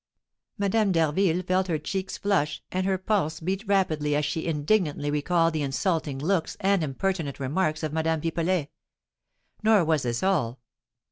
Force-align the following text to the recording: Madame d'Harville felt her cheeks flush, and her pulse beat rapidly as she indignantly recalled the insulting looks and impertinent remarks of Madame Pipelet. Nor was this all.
Madame 0.57 0.91
d'Harville 0.91 1.43
felt 1.43 1.67
her 1.67 1.77
cheeks 1.77 2.17
flush, 2.17 2.63
and 2.71 2.87
her 2.87 2.97
pulse 2.97 3.39
beat 3.39 3.63
rapidly 3.67 4.15
as 4.15 4.25
she 4.25 4.47
indignantly 4.47 5.11
recalled 5.11 5.53
the 5.53 5.61
insulting 5.61 6.17
looks 6.17 6.57
and 6.59 6.83
impertinent 6.83 7.39
remarks 7.39 7.83
of 7.83 7.93
Madame 7.93 8.19
Pipelet. 8.19 8.69
Nor 9.61 9.85
was 9.85 10.01
this 10.01 10.23
all. 10.23 10.59